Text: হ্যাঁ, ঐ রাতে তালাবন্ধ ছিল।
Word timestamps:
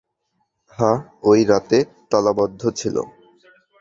হ্যাঁ, 0.77 0.97
ঐ 1.23 1.31
রাতে 1.45 1.77
তালাবন্ধ 2.11 2.61
ছিল। 2.71 2.95